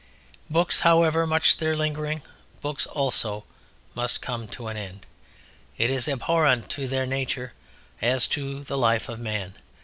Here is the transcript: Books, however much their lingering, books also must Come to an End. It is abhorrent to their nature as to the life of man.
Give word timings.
Books, 0.49 0.79
however 0.79 1.27
much 1.27 1.57
their 1.57 1.75
lingering, 1.77 2.23
books 2.59 2.87
also 2.87 3.43
must 3.93 4.19
Come 4.19 4.47
to 4.47 4.65
an 4.65 4.75
End. 4.75 5.05
It 5.77 5.91
is 5.91 6.07
abhorrent 6.07 6.71
to 6.71 6.87
their 6.87 7.05
nature 7.05 7.53
as 8.01 8.25
to 8.33 8.63
the 8.63 8.79
life 8.79 9.09
of 9.09 9.19
man. 9.19 9.53